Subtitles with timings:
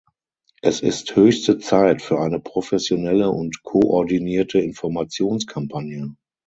[0.63, 6.15] Es ist höchste Zeit für eine professionelle und koordinierte Informationskampagne.